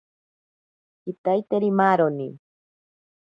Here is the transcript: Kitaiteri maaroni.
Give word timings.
Kitaiteri 1.03 1.69
maaroni. 1.77 2.27